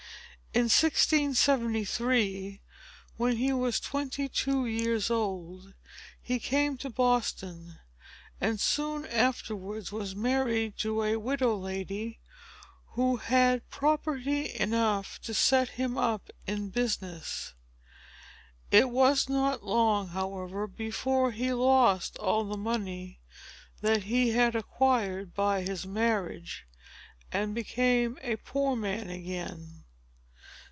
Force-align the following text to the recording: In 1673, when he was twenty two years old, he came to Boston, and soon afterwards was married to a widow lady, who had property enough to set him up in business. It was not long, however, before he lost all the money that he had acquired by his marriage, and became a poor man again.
In 0.53 0.63
1673, 0.65 2.59
when 3.15 3.37
he 3.37 3.53
was 3.53 3.79
twenty 3.79 4.27
two 4.27 4.65
years 4.65 5.09
old, 5.09 5.73
he 6.21 6.39
came 6.39 6.75
to 6.79 6.89
Boston, 6.89 7.79
and 8.41 8.59
soon 8.59 9.05
afterwards 9.05 9.93
was 9.93 10.13
married 10.13 10.77
to 10.79 11.03
a 11.03 11.15
widow 11.15 11.55
lady, 11.55 12.19
who 12.95 13.15
had 13.15 13.69
property 13.69 14.53
enough 14.59 15.21
to 15.21 15.33
set 15.33 15.69
him 15.69 15.97
up 15.97 16.29
in 16.45 16.69
business. 16.69 17.53
It 18.71 18.89
was 18.89 19.29
not 19.29 19.63
long, 19.63 20.09
however, 20.09 20.67
before 20.67 21.31
he 21.31 21.53
lost 21.53 22.17
all 22.17 22.43
the 22.43 22.57
money 22.57 23.21
that 23.79 24.03
he 24.03 24.31
had 24.31 24.53
acquired 24.57 25.33
by 25.33 25.61
his 25.61 25.85
marriage, 25.87 26.65
and 27.31 27.55
became 27.55 28.19
a 28.21 28.35
poor 28.35 28.75
man 28.75 29.09
again. 29.09 29.77